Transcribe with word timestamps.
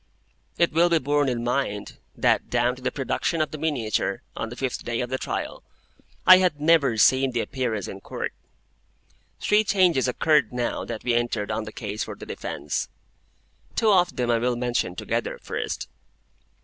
It 0.57 0.73
will 0.73 0.89
be 0.89 0.97
borne 0.97 1.29
in 1.29 1.43
mind 1.43 1.99
that 2.15 2.49
down 2.49 2.75
to 2.75 2.81
the 2.81 2.91
production 2.91 3.39
of 3.39 3.51
the 3.51 3.59
miniature, 3.59 4.23
on 4.35 4.49
the 4.49 4.55
fifth 4.55 4.83
day 4.83 4.99
of 4.99 5.11
the 5.11 5.19
trial, 5.19 5.61
I 6.25 6.39
had 6.39 6.59
never 6.59 6.97
seen 6.97 7.33
the 7.33 7.41
Appearance 7.41 7.87
in 7.87 8.01
Court. 8.01 8.33
Three 9.39 9.63
changes 9.63 10.07
occurred 10.07 10.53
now 10.53 10.83
that 10.85 11.03
we 11.03 11.13
entered 11.13 11.51
on 11.51 11.65
the 11.65 11.71
case 11.71 12.03
for 12.05 12.15
the 12.15 12.25
defence. 12.25 12.89
Two 13.75 13.91
of 13.93 14.15
them 14.15 14.31
I 14.31 14.39
will 14.39 14.55
mention 14.55 14.95
together, 14.95 15.37
first. 15.37 15.87